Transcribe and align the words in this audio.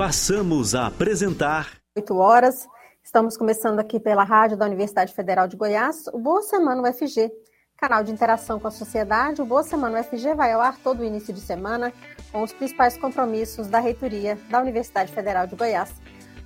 Passamos 0.00 0.74
a 0.74 0.86
apresentar. 0.86 1.72
8 1.94 2.16
horas. 2.16 2.66
Estamos 3.04 3.36
começando 3.36 3.80
aqui 3.80 4.00
pela 4.00 4.24
rádio 4.24 4.56
da 4.56 4.64
Universidade 4.64 5.12
Federal 5.12 5.46
de 5.46 5.58
Goiás, 5.58 6.06
o 6.14 6.18
Boa 6.18 6.40
Semana 6.40 6.80
UFG, 6.88 7.30
canal 7.76 8.02
de 8.02 8.10
interação 8.10 8.58
com 8.58 8.66
a 8.66 8.70
sociedade. 8.70 9.42
O 9.42 9.44
Boa 9.44 9.62
Semana 9.62 10.00
UFG 10.00 10.32
vai 10.32 10.52
ao 10.52 10.62
ar 10.62 10.78
todo 10.78 11.00
o 11.00 11.04
início 11.04 11.34
de 11.34 11.40
semana 11.42 11.92
com 12.32 12.42
os 12.42 12.50
principais 12.50 12.96
compromissos 12.96 13.66
da 13.66 13.78
reitoria 13.78 14.38
da 14.48 14.58
Universidade 14.58 15.12
Federal 15.12 15.46
de 15.46 15.54
Goiás. 15.54 15.92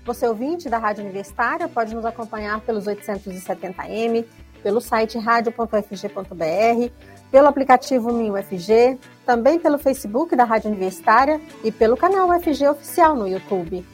Você 0.05 0.27
ouvinte 0.27 0.69
da 0.69 0.79
Rádio 0.79 1.05
Universitária 1.05 1.69
pode 1.69 1.95
nos 1.95 2.05
acompanhar 2.05 2.61
pelos 2.63 2.87
870m, 2.87 4.27
pelo 4.65 4.81
site 4.81 5.17
radio.ufg.br, 5.17 6.93
pelo 7.31 7.49
aplicativo 7.49 8.13
MinUFG, 8.13 8.99
também 9.27 9.59
pelo 9.59 9.79
Facebook 9.79 10.37
da 10.37 10.45
Rádio 10.45 10.71
Universitária 10.71 11.41
e 11.63 11.73
pelo 11.73 11.97
canal 11.97 12.29
UFG 12.29 12.69
Oficial 12.69 13.17
no 13.17 13.27
YouTube. 13.27 13.85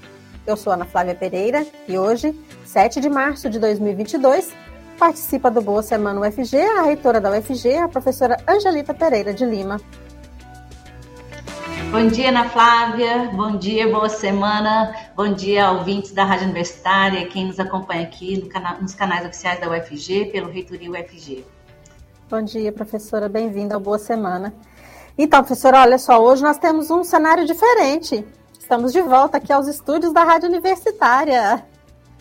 Eu 0.47 0.57
sou 0.57 0.73
Ana 0.73 0.85
Flávia 0.85 1.15
Pereira 1.15 1.67
e 1.87 1.99
hoje, 1.99 2.39
7 2.65 3.01
de 3.01 3.09
março 3.09 3.49
de 3.49 3.59
2022, 3.59 4.53
participa 4.99 5.51
do 5.51 5.63
Boa 5.63 5.83
Semana 5.83 6.21
UFG 6.21 6.59
a 6.59 6.83
reitora 6.83 7.21
da 7.21 7.31
UFG, 7.31 7.77
a 7.77 7.89
professora 7.89 8.37
Angelita 8.47 8.93
Pereira 8.93 9.33
de 9.33 9.45
Lima. 9.45 9.81
Bom 11.91 12.07
dia, 12.07 12.29
Ana 12.29 12.49
Flávia. 12.49 13.31
Bom 13.33 13.57
dia, 13.57 13.89
boa 13.89 14.09
semana. 14.09 14.95
Bom 15.17 15.33
dia, 15.33 15.73
ouvintes 15.73 16.13
da 16.13 16.25
Rádio 16.25 16.45
Universitária, 16.45 17.27
quem 17.27 17.47
nos 17.47 17.59
acompanha 17.59 18.03
aqui 18.03 18.39
no 18.41 18.49
cana 18.49 18.79
nos 18.81 18.95
canais 18.95 19.27
oficiais 19.27 19.59
da 19.59 19.69
UFG, 19.69 20.27
pelo 20.27 20.49
Reitoria 20.49 20.89
UFG. 20.89 21.45
Bom 22.31 22.43
dia, 22.43 22.71
professora. 22.71 23.29
Bem-vinda 23.29 23.75
ao 23.75 23.81
Boa 23.81 23.99
Semana. 23.99 24.55
Então, 25.19 25.41
professora, 25.41 25.81
olha 25.81 25.99
só, 25.99 26.23
hoje 26.23 26.45
nós 26.45 26.59
temos 26.59 26.89
um 26.89 27.03
cenário 27.03 27.45
diferente. 27.45 28.25
Estamos 28.57 28.93
de 28.93 29.03
volta 29.03 29.39
aqui 29.39 29.53
aos 29.53 29.67
estúdios 29.67 30.13
da 30.13 30.23
Rádio 30.23 30.49
Universitária. 30.49 31.67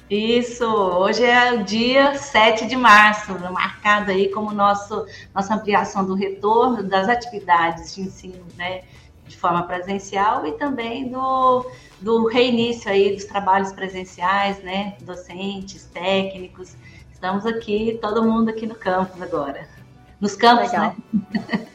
Isso, 0.09 0.66
hoje 0.66 1.23
é 1.23 1.53
o 1.53 1.64
dia 1.64 2.17
7 2.17 2.66
de 2.66 2.75
março, 2.75 3.38
marcado 3.53 4.09
aí 4.09 4.30
como 4.30 4.52
nosso, 4.52 5.06
nossa 5.31 5.53
ampliação 5.53 6.03
do 6.03 6.16
retorno 6.16 6.81
das 6.81 7.08
atividades 7.08 7.94
de 7.94 8.02
ensino, 8.02 8.44
né, 8.58 8.81
de 9.28 9.38
forma 9.38 9.62
presencial 9.62 10.44
e 10.47 10.53
também 10.53 11.08
do, 11.09 11.69
do 12.02 12.25
reinício 12.25 12.89
aí 12.89 13.14
dos 13.14 13.25
trabalhos 13.25 13.72
presenciais, 13.73 14.58
né, 14.64 14.97
docentes, 15.02 15.86
técnicos. 15.94 16.75
Estamos 17.14 17.45
aqui, 17.45 18.00
todo 18.02 18.23
mundo 18.23 18.50
aqui 18.50 18.66
no 18.66 18.73
campus 18.73 19.22
agora 19.22 19.78
nos 20.20 20.36
campos, 20.36 20.72
Legal. 20.72 20.95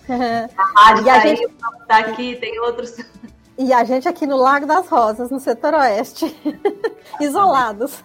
né? 0.08 0.48
a 0.56 0.80
rádio 0.80 1.06
e 1.06 1.10
a 1.10 1.14
tá 1.14 1.26
gente... 1.26 1.48
tá 1.88 1.98
aqui, 1.98 2.36
tem 2.36 2.60
outros. 2.60 2.96
E 3.56 3.72
a 3.72 3.84
gente 3.84 4.08
aqui 4.08 4.26
no 4.26 4.36
Lago 4.36 4.66
das 4.66 4.88
Rosas, 4.88 5.30
no 5.30 5.38
setor 5.38 5.74
oeste, 5.74 6.34
isolados. 7.20 8.02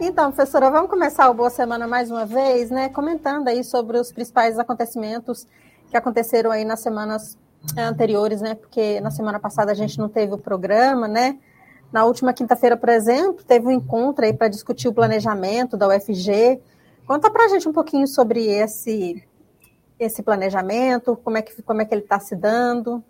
Então, 0.00 0.32
professora, 0.32 0.70
vamos 0.70 0.88
começar 0.88 1.28
o 1.28 1.34
Boa 1.34 1.50
Semana 1.50 1.86
mais 1.86 2.10
uma 2.10 2.24
vez, 2.24 2.70
né? 2.70 2.88
Comentando 2.88 3.48
aí 3.48 3.62
sobre 3.62 3.98
os 3.98 4.10
principais 4.10 4.58
acontecimentos 4.58 5.46
que 5.90 5.96
aconteceram 5.96 6.50
aí 6.50 6.64
nas 6.64 6.80
semanas 6.80 7.36
anteriores, 7.76 8.40
né? 8.40 8.54
Porque 8.54 8.98
na 9.00 9.10
semana 9.10 9.38
passada 9.38 9.72
a 9.72 9.74
gente 9.74 9.98
não 9.98 10.08
teve 10.08 10.32
o 10.32 10.38
programa, 10.38 11.06
né? 11.06 11.38
Na 11.92 12.04
última 12.04 12.32
quinta-feira, 12.32 12.76
por 12.76 12.88
exemplo, 12.88 13.44
teve 13.44 13.66
um 13.66 13.70
encontro 13.70 14.24
aí 14.24 14.32
para 14.32 14.48
discutir 14.48 14.88
o 14.88 14.92
planejamento 14.94 15.76
da 15.76 15.88
UFG. 15.88 16.60
Conta 17.10 17.28
para 17.28 17.46
a 17.46 17.48
gente 17.48 17.68
um 17.68 17.72
pouquinho 17.72 18.06
sobre 18.06 18.46
esse, 18.46 19.20
esse 19.98 20.22
planejamento, 20.22 21.16
como 21.24 21.38
é 21.38 21.42
que, 21.42 21.60
como 21.60 21.82
é 21.82 21.84
que 21.84 21.92
ele 21.92 22.02
está 22.02 22.20
se 22.20 22.36
dando. 22.36 23.02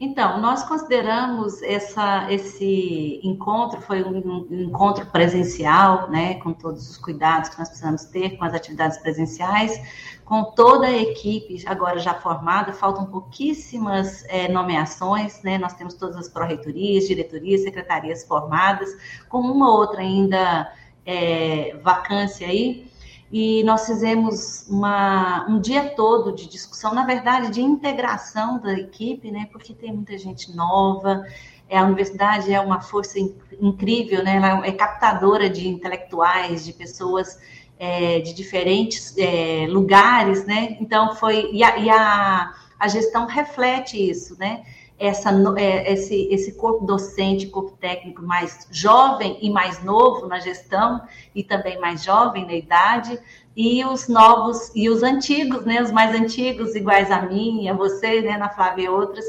Então, 0.00 0.40
nós 0.40 0.62
consideramos 0.62 1.62
essa, 1.62 2.32
esse 2.32 3.20
encontro, 3.22 3.82
foi 3.82 4.02
um, 4.02 4.46
um, 4.50 4.62
encontro 4.62 5.04
presencial, 5.08 6.08
né, 6.08 6.36
com 6.36 6.54
todos 6.54 6.88
os 6.88 6.96
cuidados 6.96 7.50
que 7.50 7.58
nós 7.58 7.68
precisamos 7.68 8.06
ter 8.06 8.38
com 8.38 8.46
as 8.46 8.54
atividades 8.54 8.96
presenciais, 8.96 9.78
com 10.24 10.44
toda 10.44 10.86
a 10.86 10.96
equipe 10.96 11.62
agora 11.66 11.98
já 11.98 12.14
formada, 12.14 12.72
faltam 12.72 13.04
pouquíssimas 13.04 14.24
é, 14.28 14.48
nomeações, 14.48 15.42
né, 15.42 15.58
nós 15.58 15.74
temos 15.74 15.92
todas 15.92 16.16
as 16.16 16.30
pró-reitorias, 16.30 17.06
diretorias, 17.06 17.60
secretarias 17.60 18.24
formadas, 18.24 18.88
com 19.28 19.40
uma 19.40 19.70
outra 19.70 20.00
ainda 20.00 20.72
é, 21.04 21.76
vacância 21.82 22.46
aí, 22.46 22.88
e 23.30 23.62
nós 23.64 23.86
fizemos 23.86 24.66
uma, 24.68 25.46
um 25.48 25.60
dia 25.60 25.90
todo 25.90 26.32
de 26.32 26.48
discussão, 26.48 26.94
na 26.94 27.04
verdade, 27.04 27.50
de 27.50 27.60
integração 27.60 28.58
da 28.58 28.72
equipe, 28.72 29.30
né? 29.30 29.48
Porque 29.52 29.74
tem 29.74 29.92
muita 29.92 30.16
gente 30.16 30.54
nova, 30.56 31.26
é, 31.68 31.76
a 31.76 31.84
universidade 31.84 32.52
é 32.52 32.58
uma 32.58 32.80
força 32.80 33.18
incrível, 33.60 34.24
né? 34.24 34.36
Ela 34.36 34.66
é 34.66 34.72
captadora 34.72 35.50
de 35.50 35.68
intelectuais, 35.68 36.64
de 36.64 36.72
pessoas 36.72 37.38
é, 37.78 38.20
de 38.20 38.32
diferentes 38.32 39.14
é, 39.18 39.66
lugares, 39.68 40.46
né? 40.46 40.78
Então 40.80 41.14
foi 41.14 41.50
e 41.52 41.62
a, 41.62 41.76
e 41.76 41.90
a, 41.90 42.54
a 42.78 42.88
gestão 42.88 43.26
reflete 43.26 44.10
isso, 44.10 44.38
né? 44.38 44.64
Essa, 44.98 45.30
é, 45.56 45.92
esse, 45.92 46.28
esse 46.30 46.54
corpo 46.54 46.84
docente, 46.84 47.46
corpo 47.46 47.76
técnico 47.76 48.22
mais 48.22 48.66
jovem 48.70 49.38
e 49.40 49.48
mais 49.48 49.82
novo 49.82 50.26
na 50.26 50.40
gestão, 50.40 51.00
e 51.34 51.44
também 51.44 51.78
mais 51.78 52.02
jovem 52.02 52.44
na 52.44 52.54
idade, 52.54 53.18
e 53.56 53.84
os 53.84 54.08
novos 54.08 54.70
e 54.74 54.88
os 54.88 55.02
antigos, 55.02 55.64
né, 55.64 55.82
os 55.82 55.92
mais 55.92 56.14
antigos, 56.14 56.74
iguais 56.74 57.10
a 57.10 57.22
mim, 57.22 57.68
a 57.68 57.74
você, 57.74 58.20
né, 58.20 58.36
na 58.36 58.48
Flávia 58.48 58.84
e 58.84 58.88
outras. 58.88 59.24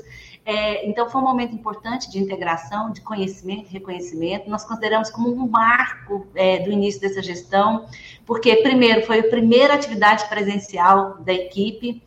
É, 0.45 0.87
então, 0.87 1.07
foi 1.07 1.21
um 1.21 1.25
momento 1.25 1.53
importante 1.53 2.09
de 2.09 2.17
integração, 2.17 2.91
de 2.91 3.01
conhecimento, 3.01 3.69
reconhecimento. 3.69 4.49
Nós 4.49 4.65
consideramos 4.65 5.11
como 5.11 5.31
um 5.31 5.47
marco 5.47 6.25
é, 6.33 6.59
do 6.59 6.71
início 6.71 6.99
dessa 6.99 7.21
gestão, 7.21 7.85
porque, 8.25 8.55
primeiro, 8.57 9.05
foi 9.05 9.19
a 9.19 9.29
primeira 9.29 9.75
atividade 9.75 10.27
presencial 10.27 11.17
da 11.19 11.33
equipe, 11.33 12.01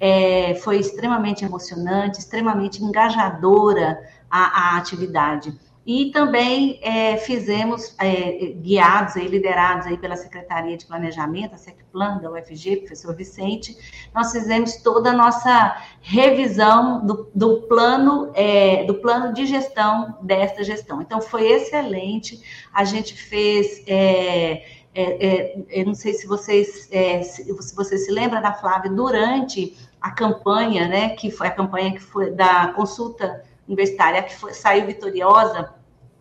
é, 0.00 0.54
foi 0.56 0.78
extremamente 0.78 1.44
emocionante, 1.44 2.18
extremamente 2.18 2.82
engajadora 2.82 3.98
a, 4.30 4.74
a 4.74 4.76
atividade. 4.78 5.58
E 5.88 6.10
também 6.10 6.78
é, 6.82 7.16
fizemos, 7.16 7.96
é, 7.98 8.52
guiados 8.56 9.16
e 9.16 9.20
liderados 9.20 9.86
aí 9.86 9.96
pela 9.96 10.16
Secretaria 10.16 10.76
de 10.76 10.84
Planejamento, 10.84 11.54
a 11.54 11.56
SECPLAN 11.56 12.18
da 12.18 12.30
UFG, 12.30 12.76
professor 12.76 13.16
Vicente, 13.16 13.74
nós 14.14 14.30
fizemos 14.30 14.76
toda 14.82 15.12
a 15.12 15.14
nossa 15.14 15.82
revisão 16.02 17.06
do, 17.06 17.30
do 17.34 17.62
plano, 17.62 18.30
é, 18.34 18.84
do 18.84 18.96
plano 18.96 19.32
de 19.32 19.46
gestão 19.46 20.18
desta 20.20 20.62
gestão. 20.62 21.00
Então, 21.00 21.22
foi 21.22 21.50
excelente, 21.50 22.38
a 22.70 22.84
gente 22.84 23.14
fez 23.14 23.82
é, 23.86 24.66
é, 24.94 25.26
é, 25.26 25.64
eu 25.70 25.86
não 25.86 25.94
sei 25.94 26.12
se 26.12 26.26
vocês, 26.26 26.88
se, 27.22 27.62
se 27.62 27.74
você 27.74 27.96
se 27.96 28.10
lembra 28.10 28.42
da 28.42 28.52
Flávia, 28.52 28.90
durante 28.90 29.74
a 30.00 30.10
campanha, 30.10 30.86
né, 30.88 31.10
que 31.10 31.30
foi 31.30 31.48
a 31.48 31.50
campanha 31.50 31.92
que 31.92 32.00
foi 32.00 32.30
da 32.30 32.68
consulta 32.68 33.42
universitária, 33.66 34.22
que 34.22 34.34
foi, 34.34 34.52
saiu 34.52 34.86
vitoriosa, 34.86 35.74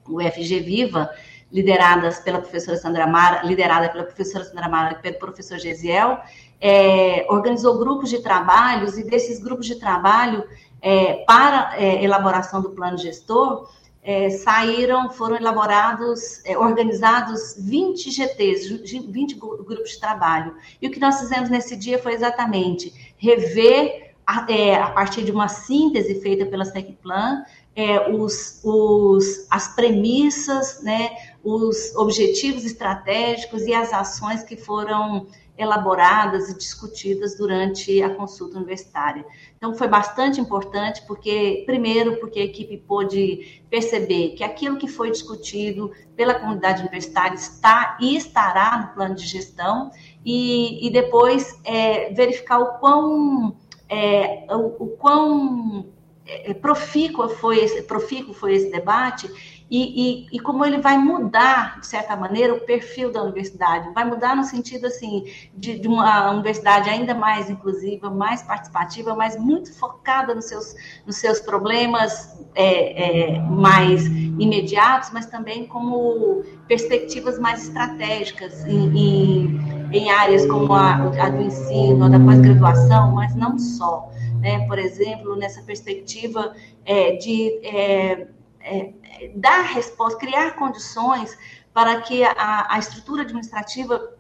o 0.08 0.22
FG 0.22 0.60
Viva, 0.62 1.10
lideradas 1.52 2.20
pela 2.20 2.40
professora 2.40 2.78
Sandra 2.78 3.08
Mara, 3.08 3.44
liderada 3.44 3.90
pela 3.90 4.04
professora 4.04 4.44
Sandra 4.44 4.68
Mara 4.68 4.94
e 4.94 5.02
pelo 5.02 5.18
professor 5.18 5.58
Gesiel, 5.58 6.20
é, 6.60 7.26
organizou 7.30 7.78
grupos 7.78 8.10
de 8.10 8.22
trabalhos, 8.22 8.98
e 8.98 9.04
desses 9.04 9.40
grupos 9.40 9.66
de 9.66 9.76
trabalho, 9.76 10.44
é, 10.82 11.24
para 11.26 11.76
é, 11.78 12.04
elaboração 12.04 12.62
do 12.62 12.72
plano 12.72 12.98
gestor, 12.98 13.70
é, 14.08 14.30
saíram, 14.30 15.10
foram 15.10 15.36
elaborados, 15.36 16.42
é, 16.46 16.58
organizados 16.58 17.56
20 17.60 18.10
GTs, 18.10 18.70
20 19.06 19.36
grupos 19.36 19.92
de 19.92 20.00
trabalho. 20.00 20.56
E 20.82 20.88
o 20.88 20.92
que 20.92 21.00
nós 21.00 21.20
fizemos 21.20 21.50
nesse 21.50 21.76
dia 21.76 22.00
foi 22.00 22.14
exatamente 22.14 23.07
rever, 23.18 24.14
a, 24.26 24.46
é, 24.52 24.76
a 24.76 24.90
partir 24.90 25.24
de 25.24 25.32
uma 25.32 25.48
síntese 25.48 26.22
feita 26.22 26.46
pela 26.46 26.66
SECPLAN, 26.66 27.44
é, 27.76 28.10
os, 28.10 28.60
os, 28.64 29.48
as 29.50 29.76
premissas, 29.76 30.82
né, 30.82 31.12
os 31.44 31.96
objetivos 31.96 32.66
estratégicos 32.66 33.64
e 33.64 33.74
as 33.74 33.94
ações 33.94 34.44
que 34.44 34.58
foram 34.58 35.28
elaboradas 35.58 36.50
e 36.50 36.58
discutidas 36.58 37.36
durante 37.36 38.02
a 38.02 38.14
consulta 38.14 38.58
universitária. 38.58 39.26
Então, 39.58 39.74
foi 39.74 39.88
bastante 39.88 40.40
importante, 40.40 41.02
porque, 41.08 41.64
primeiro, 41.66 42.20
porque 42.20 42.40
a 42.40 42.44
equipe 42.44 42.78
pôde 42.78 43.64
perceber 43.70 44.36
que 44.36 44.44
aquilo 44.44 44.78
que 44.78 44.88
foi 44.88 45.10
discutido 45.10 45.92
pela 46.16 46.36
comunidade 46.36 46.82
universitária 46.82 47.36
está 47.36 47.98
e 48.00 48.16
estará 48.16 48.78
no 48.78 48.94
plano 48.94 49.16
de 49.16 49.26
gestão, 49.26 49.90
e, 50.30 50.86
e 50.86 50.90
depois 50.90 51.58
é, 51.64 52.14
verificar 52.14 52.60
o 52.60 52.80
quão, 52.80 53.56
é, 53.88 54.46
o, 54.50 54.84
o 54.84 54.88
quão 54.98 55.86
é, 56.26 56.54
profícuo 56.54 57.30
foi 57.30 57.60
esse, 57.60 57.84
profícuo 57.84 58.34
foi 58.34 58.56
esse 58.56 58.70
debate 58.70 59.32
e, 59.72 60.28
e, 60.32 60.38
e, 60.38 60.40
como 60.40 60.66
ele 60.66 60.80
vai 60.80 60.98
mudar, 60.98 61.80
de 61.80 61.88
certa 61.88 62.16
maneira, 62.16 62.54
o 62.54 62.62
perfil 62.62 63.12
da 63.12 63.22
universidade. 63.22 63.94
Vai 63.94 64.06
mudar 64.06 64.36
no 64.36 64.44
sentido, 64.44 64.88
assim, 64.88 65.26
de, 65.54 65.78
de 65.80 65.88
uma 65.88 66.32
universidade 66.32 66.90
ainda 66.90 67.14
mais 67.14 67.50
inclusiva, 67.50 68.10
mais 68.10 68.42
participativa, 68.44 69.14
mas 69.14 69.38
muito 69.38 69.74
focada 69.78 70.34
nos 70.34 70.46
seus, 70.46 70.74
nos 71.06 71.18
seus 71.18 71.42
problemas 71.42 72.38
é, 72.56 73.34
é, 73.36 73.40
mais 73.40 74.06
imediatos, 74.06 75.10
mas 75.12 75.26
também 75.26 75.66
como 75.68 76.44
perspectivas 76.66 77.38
mais 77.38 77.64
estratégicas 77.64 78.66
em, 78.66 78.98
em, 78.98 79.77
em 79.92 80.10
áreas 80.10 80.46
como 80.46 80.74
a, 80.74 80.96
a 80.96 81.30
do 81.30 81.42
ensino, 81.42 82.06
a 82.06 82.10
da 82.10 82.20
pós-graduação, 82.20 83.12
mas 83.12 83.36
não 83.36 83.58
só. 83.58 84.10
Né? 84.40 84.66
Por 84.68 84.78
exemplo, 84.78 85.36
nessa 85.36 85.62
perspectiva 85.64 86.56
é, 86.86 87.16
de 87.16 87.60
é, 87.64 88.28
é, 88.62 88.94
dar 89.36 89.62
resposta, 89.62 90.20
criar 90.20 90.56
condições 90.56 91.38
para 91.74 92.02
que 92.02 92.24
a, 92.24 92.68
a 92.70 92.80
estrutura 92.80 93.24
administrativa 93.24 94.17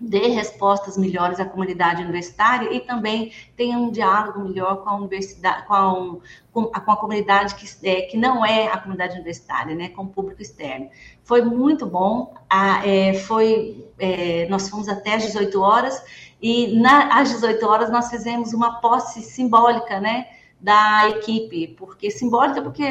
dê 0.00 0.28
respostas 0.28 0.96
melhores 0.96 1.38
à 1.38 1.44
comunidade 1.44 2.02
universitária 2.02 2.72
e 2.72 2.80
também 2.80 3.32
tenha 3.56 3.78
um 3.78 3.90
diálogo 3.90 4.40
melhor 4.40 4.82
com 4.82 4.90
a 4.90 4.96
universidade, 4.96 5.66
com 5.66 5.74
a, 5.74 6.16
com 6.52 6.70
a, 6.74 6.80
com 6.80 6.92
a 6.92 6.96
comunidade 6.96 7.54
que, 7.54 7.66
é, 7.88 8.02
que 8.02 8.16
não 8.16 8.44
é 8.44 8.66
a 8.68 8.78
comunidade 8.78 9.14
universitária, 9.14 9.74
né, 9.74 9.88
com 9.88 10.02
o 10.02 10.08
público 10.08 10.42
externo. 10.42 10.90
Foi 11.22 11.42
muito 11.42 11.86
bom, 11.86 12.34
a, 12.50 12.86
é, 12.86 13.14
foi, 13.14 13.88
é, 13.98 14.46
nós 14.48 14.68
fomos 14.68 14.88
até 14.88 15.14
às 15.14 15.22
18 15.22 15.60
horas 15.60 16.04
e 16.42 16.78
na, 16.78 17.20
às 17.20 17.30
18 17.30 17.64
horas 17.66 17.90
nós 17.90 18.10
fizemos 18.10 18.52
uma 18.52 18.80
posse 18.80 19.22
simbólica, 19.22 20.00
né, 20.00 20.26
da 20.64 21.10
equipe, 21.10 21.76
porque 21.76 22.10
simbólica, 22.10 22.62
porque 22.62 22.82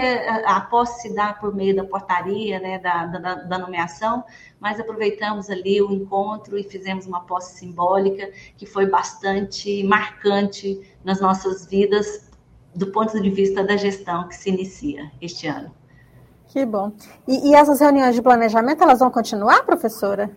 a, 0.45 0.61
posse 0.61 1.01
se 1.01 1.15
dá 1.15 1.33
por 1.33 1.55
meio 1.55 1.75
da 1.75 1.83
portaria, 1.83 2.59
né, 2.59 2.77
da, 2.77 3.07
da, 3.07 3.33
da, 3.33 3.57
nomeação, 3.57 4.23
mas 4.59 4.79
aproveitamos 4.79 5.49
ali 5.49 5.81
o 5.81 5.91
encontro 5.91 6.55
e 6.55 6.63
fizemos 6.63 7.07
uma 7.07 7.21
posse 7.21 7.57
simbólica 7.57 8.29
que 8.57 8.67
foi 8.67 8.85
bastante 8.85 9.83
marcante 9.85 10.87
nas 11.03 11.19
nossas 11.19 11.65
vidas 11.65 12.29
do 12.75 12.91
ponto 12.91 13.19
de 13.19 13.29
vista 13.31 13.63
da 13.63 13.75
gestão 13.75 14.27
que 14.27 14.35
se 14.35 14.51
inicia 14.51 15.11
este 15.19 15.47
ano. 15.47 15.71
Que 16.49 16.67
bom. 16.67 16.91
E, 17.27 17.49
e 17.49 17.55
essas 17.55 17.79
reuniões 17.79 18.13
de 18.13 18.21
planejamento, 18.21 18.83
elas 18.83 18.99
vão 18.99 19.09
continuar, 19.09 19.63
professora? 19.63 20.29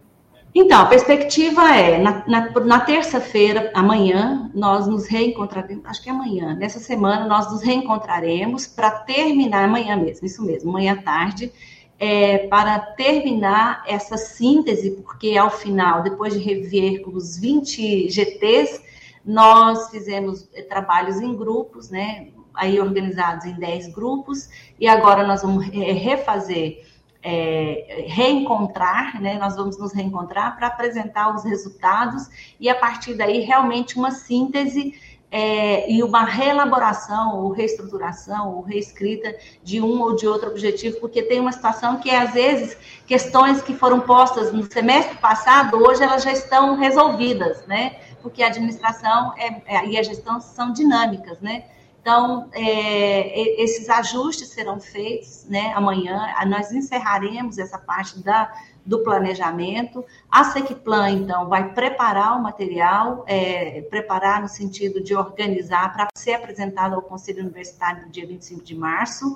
Então, 0.59 0.81
a 0.81 0.87
perspectiva 0.87 1.77
é, 1.77 1.99
na, 1.99 2.27
na, 2.27 2.51
na 2.61 2.81
terça-feira, 2.81 3.71
amanhã, 3.75 4.51
nós 4.55 4.87
nos 4.87 5.07
reencontraremos, 5.07 5.85
acho 5.85 6.03
que 6.03 6.09
é 6.09 6.13
amanhã, 6.13 6.55
nessa 6.55 6.79
semana, 6.79 7.27
nós 7.27 7.53
nos 7.53 7.61
reencontraremos 7.61 8.67
para 8.67 8.91
terminar, 8.91 9.65
amanhã 9.65 9.95
mesmo, 9.97 10.27
isso 10.27 10.43
mesmo, 10.43 10.71
amanhã 10.71 10.95
à 10.95 11.03
tarde, 11.03 11.53
é, 11.99 12.47
para 12.49 12.79
terminar 12.79 13.85
essa 13.87 14.17
síntese, 14.17 14.93
porque 14.93 15.37
ao 15.37 15.51
final, 15.51 16.03
depois 16.03 16.33
de 16.33 16.39
rever 16.39 17.07
os 17.07 17.37
20 17.37 18.09
GTs, 18.09 18.81
nós 19.23 19.91
fizemos 19.91 20.49
é, 20.55 20.63
trabalhos 20.63 21.21
em 21.21 21.37
grupos, 21.37 21.91
né, 21.91 22.29
aí 22.55 22.81
organizados 22.81 23.45
em 23.45 23.53
10 23.53 23.89
grupos, 23.89 24.49
e 24.81 24.89
agora 24.89 25.27
nós 25.27 25.43
vamos 25.43 25.67
é, 25.67 25.93
refazer 25.93 26.86
é, 27.29 28.05
reencontrar, 28.07 29.21
né? 29.21 29.37
Nós 29.37 29.57
vamos 29.57 29.77
nos 29.77 29.93
reencontrar 29.93 30.57
para 30.57 30.69
apresentar 30.69 31.35
os 31.35 31.43
resultados 31.43 32.29
e 32.61 32.69
a 32.69 32.75
partir 32.75 33.15
daí 33.15 33.41
realmente 33.41 33.99
uma 33.99 34.13
síntese 34.13 34.95
é, 35.29 35.91
e 35.91 36.05
uma 36.05 36.25
reelaboração, 36.25 37.43
ou 37.43 37.51
reestruturação, 37.51 38.55
ou 38.55 38.63
reescrita 38.63 39.37
de 39.65 39.81
um 39.81 40.01
ou 40.03 40.15
de 40.15 40.25
outro 40.29 40.49
objetivo, 40.51 41.01
porque 41.01 41.21
tem 41.21 41.41
uma 41.41 41.51
situação 41.51 41.99
que 41.99 42.11
às 42.11 42.33
vezes 42.33 42.79
questões 43.09 43.61
que 43.61 43.75
foram 43.75 43.99
postas 43.99 44.53
no 44.53 44.63
semestre 44.63 45.19
passado, 45.19 45.79
hoje 45.79 46.05
elas 46.05 46.23
já 46.23 46.31
estão 46.31 46.77
resolvidas, 46.77 47.67
né? 47.67 47.97
Porque 48.23 48.41
a 48.41 48.47
administração 48.47 49.33
é, 49.37 49.63
é, 49.67 49.87
e 49.89 49.99
a 49.99 50.03
gestão 50.05 50.41
são 50.41 50.73
dinâmicas, 50.73 51.41
né? 51.41 51.65
Então, 52.07 52.49
é, 52.53 53.61
esses 53.61 53.91
ajustes 53.91 54.51
serão 54.51 54.79
feitos 54.79 55.45
né, 55.49 55.73
amanhã. 55.75 56.33
Nós 56.47 56.71
encerraremos 56.71 57.59
essa 57.59 57.79
parte 57.79 58.23
da, 58.23 58.49
do 58.85 59.03
planejamento. 59.03 60.05
A 60.31 60.45
Secplan, 60.45 61.11
então, 61.11 61.49
vai 61.49 61.75
preparar 61.75 62.39
o 62.39 62.43
material, 62.45 63.25
é, 63.27 63.81
preparar 63.91 64.41
no 64.41 64.47
sentido 64.47 65.03
de 65.03 65.17
organizar 65.17 65.93
para 65.93 66.07
ser 66.17 66.35
apresentado 66.35 66.95
ao 66.95 67.03
Conselho 67.03 67.41
Universitário 67.41 68.05
no 68.05 68.09
dia 68.09 68.25
25 68.25 68.63
de 68.63 68.77
março. 68.77 69.35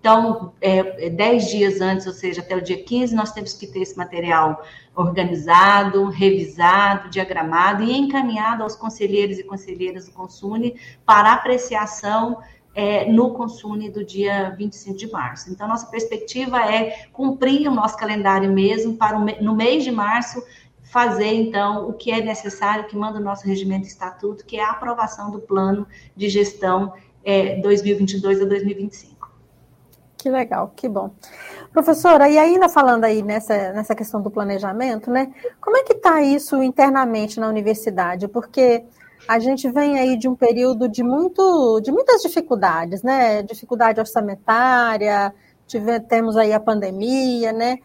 Então, 0.00 0.52
é, 0.60 1.06
é, 1.06 1.10
dez 1.10 1.48
dias 1.48 1.80
antes, 1.80 2.06
ou 2.06 2.12
seja, 2.12 2.40
até 2.40 2.56
o 2.56 2.62
dia 2.62 2.82
15, 2.82 3.14
nós 3.14 3.32
temos 3.32 3.52
que 3.52 3.66
ter 3.66 3.80
esse 3.80 3.96
material 3.96 4.64
organizado, 4.94 6.08
revisado, 6.08 7.10
diagramado 7.10 7.82
e 7.82 7.96
encaminhado 7.96 8.62
aos 8.62 8.76
conselheiros 8.76 9.38
e 9.38 9.44
conselheiras 9.44 10.06
do 10.06 10.12
Consune 10.12 10.80
para 11.04 11.32
apreciação 11.32 12.38
é, 12.74 13.10
no 13.10 13.32
Consune 13.32 13.90
do 13.90 14.04
dia 14.04 14.54
25 14.56 14.96
de 14.96 15.10
março. 15.10 15.50
Então, 15.50 15.66
nossa 15.66 15.86
perspectiva 15.86 16.64
é 16.64 17.08
cumprir 17.12 17.68
o 17.68 17.74
nosso 17.74 17.96
calendário 17.96 18.52
mesmo 18.52 18.94
para 18.94 19.18
no 19.18 19.56
mês 19.56 19.82
de 19.82 19.90
março 19.90 20.40
fazer, 20.84 21.34
então, 21.34 21.88
o 21.88 21.92
que 21.92 22.10
é 22.10 22.22
necessário, 22.22 22.86
que 22.86 22.96
manda 22.96 23.18
o 23.18 23.22
nosso 23.22 23.46
regimento 23.46 23.84
e 23.84 23.88
estatuto, 23.88 24.44
que 24.46 24.58
é 24.58 24.64
a 24.64 24.70
aprovação 24.70 25.30
do 25.30 25.38
plano 25.38 25.86
de 26.16 26.28
gestão 26.28 26.94
é, 27.24 27.60
2022 27.60 28.40
a 28.40 28.44
2025. 28.44 29.17
Que 30.18 30.28
legal, 30.28 30.72
que 30.74 30.88
bom. 30.88 31.12
Professora, 31.72 32.28
e 32.28 32.36
ainda 32.36 32.68
falando 32.68 33.04
aí 33.04 33.22
nessa, 33.22 33.72
nessa 33.72 33.94
questão 33.94 34.20
do 34.20 34.30
planejamento, 34.30 35.10
né? 35.10 35.32
Como 35.60 35.76
é 35.76 35.84
que 35.84 35.92
está 35.92 36.20
isso 36.20 36.60
internamente 36.60 37.38
na 37.38 37.48
universidade? 37.48 38.26
Porque 38.26 38.84
a 39.28 39.38
gente 39.38 39.70
vem 39.70 39.96
aí 39.96 40.16
de 40.16 40.28
um 40.28 40.34
período 40.34 40.88
de, 40.88 41.04
muito, 41.04 41.80
de 41.80 41.92
muitas 41.92 42.20
dificuldades, 42.20 43.02
né? 43.02 43.42
Dificuldade 43.44 44.00
orçamentária, 44.00 45.32
tive, 45.68 46.00
temos 46.00 46.36
aí 46.36 46.52
a 46.52 46.58
pandemia, 46.58 47.52
né? 47.52 47.78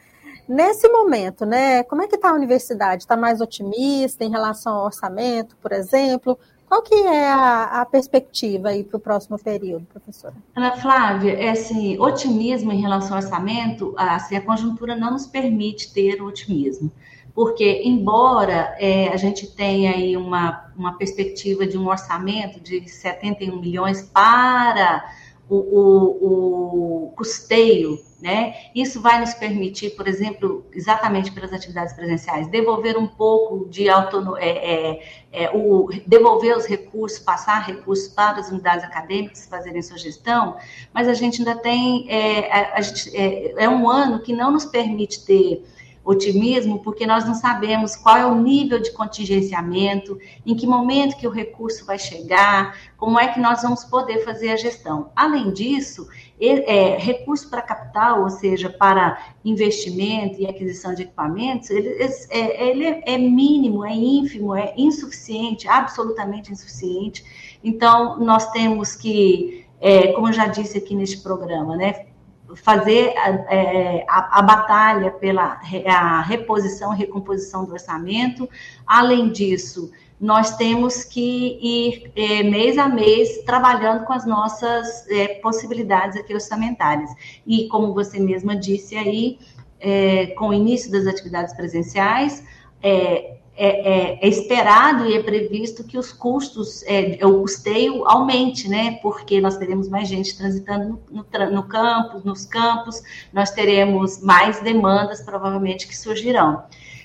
Nesse 0.48 0.90
momento, 0.90 1.46
né, 1.46 1.84
como 1.84 2.02
é 2.02 2.08
que 2.08 2.16
está 2.16 2.32
a 2.32 2.34
universidade? 2.34 3.04
Está 3.04 3.16
mais 3.16 3.40
otimista 3.40 4.26
em 4.26 4.30
relação 4.30 4.76
ao 4.76 4.86
orçamento, 4.86 5.56
por 5.58 5.72
exemplo? 5.72 6.38
Qual 6.68 6.82
que 6.82 6.96
é 6.96 7.30
a, 7.30 7.82
a 7.82 7.86
perspectiva 7.86 8.70
aí 8.70 8.84
para 8.84 8.98
o 8.98 9.00
próximo 9.00 9.38
período, 9.38 9.86
professora? 9.86 10.34
Ana 10.56 10.76
Flávia, 10.78 11.40
esse 11.52 11.98
otimismo 12.00 12.72
em 12.72 12.82
relação 12.82 13.18
ao 13.18 13.24
orçamento, 13.24 13.94
assim, 13.98 14.36
a 14.36 14.42
conjuntura 14.42 14.96
não 14.96 15.12
nos 15.12 15.28
permite 15.28 15.94
ter 15.94 16.22
otimismo. 16.22 16.92
Porque, 17.34 17.82
embora 17.84 18.76
é, 18.78 19.08
a 19.10 19.18
gente 19.18 19.48
tenha 19.48 19.92
aí 19.92 20.16
uma, 20.16 20.72
uma 20.76 20.98
perspectiva 20.98 21.66
de 21.66 21.78
um 21.78 21.88
orçamento 21.88 22.60
de 22.60 22.88
71 22.88 23.60
milhões 23.60 24.04
para 24.04 25.04
o, 25.50 25.56
o, 25.56 27.06
o 27.06 27.12
custeio 27.12 28.00
né? 28.24 28.56
Isso 28.74 29.02
vai 29.02 29.20
nos 29.20 29.34
permitir, 29.34 29.98
por 29.98 30.08
exemplo, 30.08 30.66
exatamente 30.72 31.30
pelas 31.30 31.52
atividades 31.52 31.94
presenciais, 31.94 32.48
devolver 32.48 32.98
um 32.98 33.06
pouco 33.06 33.68
de 33.68 33.90
autonomia, 33.90 34.42
é, 34.42 34.94
é, 34.94 35.44
é, 35.44 35.52
o, 35.54 35.90
devolver 36.08 36.56
os 36.56 36.66
recursos, 36.66 37.20
passar 37.20 37.60
recursos 37.60 38.08
para 38.08 38.40
as 38.40 38.50
unidades 38.50 38.86
acadêmicas 38.86 39.46
fazerem 39.46 39.82
sua 39.82 39.98
gestão, 39.98 40.56
mas 40.94 41.10
a 41.10 41.14
gente 41.14 41.40
ainda 41.40 41.54
tem, 41.54 42.10
é, 42.10 42.50
a, 42.50 42.78
a 42.78 42.82
gente, 42.82 43.14
é, 43.14 43.66
é 43.66 43.68
um 43.68 43.90
ano 43.90 44.22
que 44.22 44.32
não 44.32 44.52
nos 44.52 44.64
permite 44.64 45.26
ter 45.26 45.62
otimismo, 46.04 46.80
porque 46.80 47.06
nós 47.06 47.26
não 47.26 47.34
sabemos 47.34 47.96
qual 47.96 48.18
é 48.18 48.26
o 48.26 48.36
nível 48.36 48.82
de 48.82 48.92
contingenciamento, 48.92 50.18
em 50.46 50.56
que 50.56 50.68
momento 50.68 51.16
que 51.16 51.28
o 51.28 51.32
recurso 51.32 51.86
vai 51.86 51.98
chegar, 51.98 52.78
como 52.98 53.18
é 53.20 53.30
que 53.30 53.40
nós 53.40 53.62
vamos 53.62 53.86
poder 53.86 54.24
fazer 54.26 54.50
a 54.52 54.58
gestão. 54.58 55.12
Além 55.16 55.52
disso, 55.52 56.08
é, 56.40 56.98
recurso 56.98 57.50
para 57.50 57.62
capital, 57.62 58.24
ou 58.24 58.30
seja, 58.30 58.70
para 58.70 59.34
investimento 59.46 60.42
e 60.42 60.46
aquisição 60.46 60.94
de 60.94 61.04
equipamentos, 61.04 61.70
ele 61.70 61.90
é, 62.30 62.70
ele 62.70 63.04
é 63.06 63.18
mínimo, 63.18 63.86
é 63.86 63.94
ínfimo, 63.94 64.54
é 64.54 64.74
insuficiente, 64.78 65.68
absolutamente 65.68 66.52
insuficiente. 66.52 67.24
Então, 67.64 68.20
nós 68.20 68.52
temos 68.52 68.96
que, 68.96 69.66
é, 69.80 70.12
como 70.12 70.28
eu 70.28 70.34
já 70.34 70.48
disse 70.48 70.78
aqui 70.78 70.96
neste 70.96 71.22
programa, 71.22 71.78
né, 71.78 72.08
fazer 72.56 73.14
é, 73.50 74.06
a, 74.08 74.40
a, 74.40 74.42
batalha 74.42 75.12
pela 75.12 75.60
a 75.88 76.22
reposição, 76.22 76.92
recomposição 76.92 77.66
do 77.66 77.74
orçamento. 77.74 78.50
Além 78.86 79.30
disso, 79.30 79.92
nós 80.20 80.56
temos 80.56 81.04
que 81.04 81.60
ir 81.62 82.12
é, 82.16 82.44
mês 82.44 82.78
a 82.78 82.88
mês 82.88 83.44
trabalhando 83.46 84.06
com 84.06 84.14
as 84.14 84.26
nossas 84.26 85.08
é, 85.10 85.36
possibilidades 85.40 86.18
aqui 86.18 86.34
orçamentárias. 86.34 87.10
E 87.46 87.68
como 87.68 87.94
você 87.94 88.20
mesma 88.20 88.56
disse 88.56 88.96
aí, 88.96 89.38
é, 89.80 90.28
com 90.28 90.50
o 90.50 90.54
início 90.54 90.90
das 90.92 91.08
atividades 91.08 91.54
presenciais, 91.54 92.44
é, 92.82 93.38
é, 93.56 93.68
é, 93.68 94.20
é, 94.22 94.28
esperado 94.28 95.06
e 95.06 95.16
é 95.16 95.22
previsto 95.22 95.84
que 95.84 95.98
os 95.98 96.12
custos, 96.12 96.84
é, 96.88 97.20
o 97.24 97.42
custeio 97.42 98.08
aumente, 98.08 98.68
né? 98.68 98.98
Porque 99.02 99.40
nós 99.40 99.58
teremos 99.58 99.88
mais 99.88 100.08
gente 100.08 100.36
transitando 100.36 101.00
no, 101.10 101.24
no, 101.24 101.52
no 101.52 101.64
campo, 101.64 102.20
nos 102.26 102.46
campos, 102.46 103.02
nós 103.32 103.52
teremos 103.52 104.20
mais 104.22 104.60
demandas, 104.62 105.22
provavelmente, 105.22 105.88
que 105.88 105.96
surgirão. 105.96 106.64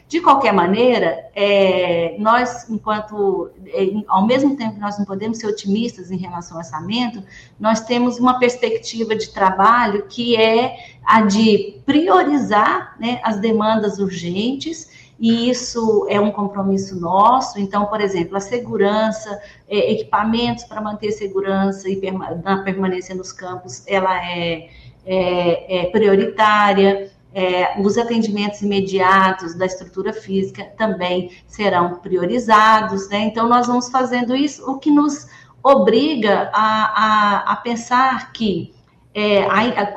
De 0.08 0.22
qualquer 0.22 0.54
maneira, 0.54 1.22
é, 1.36 2.16
nós, 2.18 2.66
enquanto, 2.70 3.50
é, 3.66 3.90
ao 4.08 4.26
mesmo 4.26 4.56
tempo 4.56 4.76
que 4.76 4.80
nós 4.80 4.98
não 4.98 5.04
podemos 5.04 5.36
ser 5.36 5.46
otimistas 5.46 6.10
em 6.10 6.16
relação 6.16 6.56
ao 6.56 6.62
orçamento, 6.62 7.22
nós 7.60 7.82
temos 7.82 8.18
uma 8.18 8.38
perspectiva 8.38 9.14
de 9.14 9.28
trabalho 9.28 10.06
que 10.08 10.34
é 10.34 10.78
a 11.04 11.20
de 11.20 11.82
priorizar 11.84 12.96
né, 12.98 13.20
as 13.22 13.38
demandas 13.38 13.98
urgentes 13.98 14.88
e 15.18 15.50
isso 15.50 16.06
é 16.08 16.20
um 16.20 16.30
compromisso 16.30 16.98
nosso. 16.98 17.58
Então, 17.58 17.86
por 17.86 18.00
exemplo, 18.00 18.36
a 18.36 18.40
segurança, 18.40 19.40
é, 19.68 19.92
equipamentos 19.92 20.64
para 20.64 20.80
manter 20.80 21.10
segurança 21.10 21.88
e 21.88 22.00
na 22.44 22.62
permanência 22.62 23.14
nos 23.14 23.32
campos, 23.32 23.82
ela 23.86 24.14
é, 24.24 24.68
é, 25.04 25.80
é 25.80 25.86
prioritária. 25.86 27.10
É, 27.34 27.80
os 27.80 27.98
atendimentos 27.98 28.62
imediatos 28.62 29.54
da 29.54 29.66
estrutura 29.66 30.12
física 30.12 30.64
também 30.76 31.30
serão 31.46 31.96
priorizados, 31.96 33.08
né? 33.10 33.20
Então, 33.20 33.48
nós 33.48 33.66
vamos 33.66 33.90
fazendo 33.90 34.34
isso, 34.34 34.68
o 34.68 34.78
que 34.78 34.90
nos 34.90 35.26
obriga 35.62 36.50
a, 36.54 37.42
a, 37.44 37.52
a 37.52 37.56
pensar 37.56 38.32
que, 38.32 38.74
é, 39.14 39.46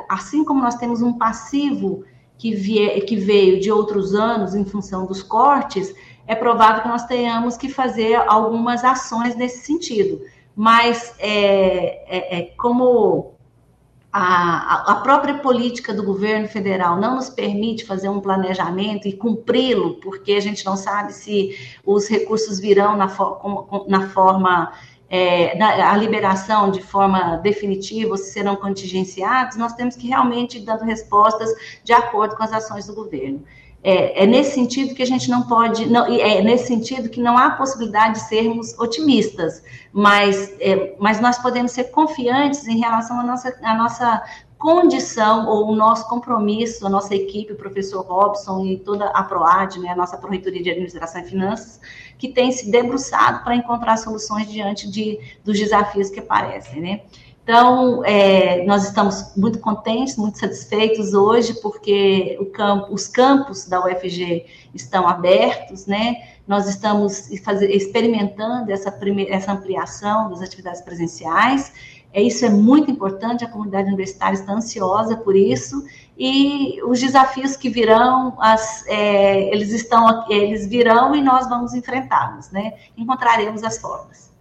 assim 0.09 0.43
como 0.43 0.61
nós 0.61 0.75
temos 0.75 1.01
um 1.01 1.17
passivo 1.17 2.03
que, 2.41 3.01
que 3.01 3.15
veio 3.17 3.59
de 3.59 3.71
outros 3.71 4.15
anos 4.15 4.55
em 4.55 4.65
função 4.65 5.05
dos 5.05 5.21
cortes, 5.21 5.93
é 6.25 6.33
provável 6.33 6.81
que 6.81 6.87
nós 6.87 7.05
tenhamos 7.05 7.55
que 7.55 7.69
fazer 7.69 8.15
algumas 8.15 8.83
ações 8.83 9.35
nesse 9.35 9.63
sentido. 9.63 10.19
Mas 10.55 11.13
é, 11.19 12.03
é, 12.07 12.39
é 12.39 12.41
como 12.57 13.35
a, 14.11 14.91
a, 14.91 14.95
própria 15.01 15.35
política 15.35 15.93
do 15.93 16.01
governo 16.01 16.47
federal 16.47 16.99
não 16.99 17.15
nos 17.15 17.29
permite 17.29 17.85
fazer 17.85 18.09
um 18.09 18.19
planejamento 18.19 19.07
e 19.07 19.13
cumpri-lo, 19.13 19.99
porque 20.01 20.31
a 20.31 20.39
gente 20.39 20.65
não 20.65 20.75
sabe 20.75 21.13
se 21.13 21.55
os 21.85 22.07
recursos 22.09 22.59
virão 22.59 22.97
na, 22.97 23.05
na 23.87 24.09
forma 24.09 24.73
é, 25.11 25.61
a 25.61 25.97
liberação 25.97 26.71
de 26.71 26.81
forma 26.81 27.35
definitiva 27.37 28.15
se 28.15 28.31
serão 28.31 28.55
contingenciados, 28.55 29.57
nós 29.57 29.73
temos 29.73 29.97
que 29.97 30.07
realmente 30.07 30.57
ir 30.57 30.61
dando 30.61 30.85
respostas 30.85 31.49
de 31.83 31.91
acordo 31.91 32.37
com 32.37 32.43
as 32.43 32.53
ações 32.53 32.87
do 32.87 32.95
governo. 32.95 33.43
É, 33.83 34.23
é, 34.23 34.27
nesse 34.27 34.53
sentido 34.53 34.95
que 34.95 35.01
a 35.03 35.05
gente 35.05 35.29
não 35.29 35.47
pode, 35.47 35.85
não, 35.87 36.05
é 36.05 36.41
nesse 36.41 36.67
sentido 36.67 37.09
que 37.09 37.19
não 37.19 37.37
há 37.37 37.51
possibilidade 37.51 38.13
de 38.13 38.21
sermos 38.21 38.77
otimistas, 38.79 39.63
mas, 39.91 40.53
é, 40.61 40.95
mas 40.97 41.19
nós 41.19 41.37
podemos 41.39 41.73
ser 41.73 41.85
confiantes 41.85 42.65
em 42.67 42.79
relação 42.79 43.19
à 43.19 43.23
nossa, 43.23 43.53
à 43.61 43.75
nossa 43.75 44.23
condição 44.61 45.49
ou 45.49 45.71
o 45.71 45.75
nosso 45.75 46.07
compromisso, 46.07 46.85
a 46.85 46.89
nossa 46.89 47.15
equipe, 47.15 47.51
o 47.51 47.55
professor 47.55 48.05
Robson 48.05 48.63
e 48.63 48.77
toda 48.77 49.05
a 49.07 49.23
PROAD, 49.23 49.79
né, 49.79 49.89
a 49.89 49.95
nossa 49.95 50.17
Proreitoria 50.17 50.61
de 50.61 50.69
Administração 50.69 51.21
e 51.21 51.25
Finanças, 51.25 51.81
que 52.19 52.29
tem 52.29 52.51
se 52.51 52.69
debruçado 52.69 53.43
para 53.43 53.55
encontrar 53.55 53.97
soluções 53.97 54.47
diante 54.47 54.87
de, 54.87 55.19
dos 55.43 55.57
desafios 55.57 56.11
que 56.11 56.19
aparecem, 56.19 56.79
né? 56.79 57.01
Então, 57.43 58.05
é, 58.05 58.63
nós 58.65 58.83
estamos 58.83 59.35
muito 59.35 59.57
contentes, 59.57 60.15
muito 60.15 60.37
satisfeitos 60.37 61.15
hoje, 61.15 61.55
porque 61.59 62.37
campo, 62.53 62.93
os 62.93 63.07
campos 63.07 63.65
da 63.65 63.83
UFG 63.83 64.45
estão 64.75 65.07
abertos, 65.07 65.87
né? 65.87 66.17
Nós 66.47 66.69
estamos 66.69 67.31
fazer, 67.43 67.75
experimentando 67.75 68.71
essa, 68.71 68.91
primeira, 68.91 69.33
essa 69.33 69.53
ampliação 69.53 70.29
das 70.29 70.41
atividades 70.41 70.81
presenciais 70.81 71.73
é, 72.13 72.21
isso 72.21 72.45
é 72.45 72.49
muito 72.49 72.91
importante, 72.91 73.43
a 73.43 73.49
comunidade 73.49 73.87
universitária 73.87 74.35
está 74.35 74.53
ansiosa 74.53 75.15
por 75.15 75.35
isso, 75.35 75.85
e 76.17 76.81
os 76.83 76.99
desafios 76.99 77.55
que 77.55 77.69
virão, 77.69 78.37
as, 78.39 78.85
é, 78.87 79.53
eles 79.53 79.71
estão 79.71 80.25
eles 80.29 80.67
virão 80.67 81.15
e 81.15 81.21
nós 81.21 81.47
vamos 81.47 81.73
enfrentá-los, 81.73 82.51
né? 82.51 82.73
Encontraremos 82.97 83.63
as 83.63 83.77
formas. 83.79 84.31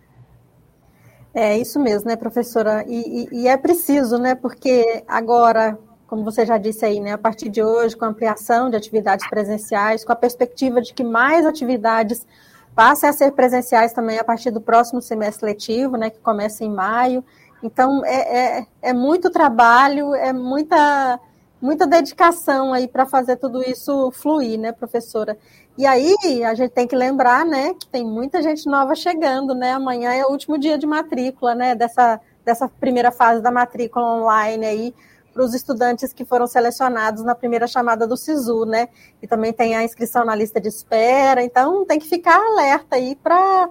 É 1.32 1.56
isso 1.56 1.78
mesmo, 1.78 2.08
né, 2.08 2.16
professora? 2.16 2.84
E, 2.88 3.28
e, 3.32 3.42
e, 3.42 3.48
é 3.48 3.56
preciso, 3.56 4.18
né? 4.18 4.34
Porque 4.34 5.04
agora, 5.06 5.78
como 6.08 6.24
você 6.24 6.44
já 6.44 6.58
disse 6.58 6.84
aí, 6.84 6.98
né, 6.98 7.12
a 7.12 7.18
partir 7.18 7.48
de 7.48 7.62
hoje, 7.62 7.96
com 7.96 8.04
a 8.04 8.08
ampliação 8.08 8.68
de 8.68 8.76
atividades 8.76 9.28
presenciais, 9.28 10.04
com 10.04 10.10
a 10.10 10.16
perspectiva 10.16 10.82
de 10.82 10.92
que 10.92 11.04
mais 11.04 11.46
atividades 11.46 12.26
passem 12.74 13.08
a 13.08 13.12
ser 13.12 13.30
presenciais 13.32 13.92
também 13.92 14.18
a 14.18 14.24
partir 14.24 14.50
do 14.50 14.60
próximo 14.60 15.00
semestre 15.00 15.46
letivo, 15.46 15.96
né, 15.96 16.10
que 16.10 16.18
começa 16.18 16.64
em 16.64 16.70
maio. 16.70 17.24
Então, 17.62 18.04
é, 18.04 18.58
é, 18.60 18.66
é 18.82 18.92
muito 18.92 19.30
trabalho, 19.30 20.14
é 20.14 20.32
muita, 20.32 21.20
muita 21.60 21.86
dedicação 21.86 22.72
aí 22.72 22.88
para 22.88 23.04
fazer 23.04 23.36
tudo 23.36 23.62
isso 23.62 24.10
fluir, 24.12 24.58
né, 24.58 24.72
professora? 24.72 25.36
E 25.76 25.86
aí, 25.86 26.14
a 26.44 26.54
gente 26.54 26.72
tem 26.72 26.86
que 26.86 26.96
lembrar, 26.96 27.44
né, 27.44 27.74
que 27.74 27.86
tem 27.86 28.04
muita 28.04 28.42
gente 28.42 28.66
nova 28.66 28.94
chegando, 28.94 29.54
né? 29.54 29.72
Amanhã 29.72 30.12
é 30.12 30.24
o 30.24 30.30
último 30.30 30.58
dia 30.58 30.78
de 30.78 30.86
matrícula, 30.86 31.54
né, 31.54 31.74
dessa, 31.74 32.20
dessa 32.44 32.68
primeira 32.68 33.10
fase 33.10 33.42
da 33.42 33.50
matrícula 33.50 34.04
online 34.06 34.66
aí, 34.66 34.94
para 35.32 35.44
os 35.44 35.54
estudantes 35.54 36.12
que 36.12 36.24
foram 36.24 36.46
selecionados 36.46 37.22
na 37.22 37.34
primeira 37.34 37.66
chamada 37.66 38.06
do 38.06 38.16
SISU, 38.16 38.64
né? 38.64 38.88
E 39.22 39.26
também 39.26 39.52
tem 39.52 39.76
a 39.76 39.84
inscrição 39.84 40.24
na 40.24 40.34
lista 40.34 40.60
de 40.60 40.68
espera, 40.68 41.42
então 41.42 41.84
tem 41.84 41.98
que 41.98 42.08
ficar 42.08 42.36
alerta 42.36 42.96
aí 42.96 43.14
para 43.14 43.70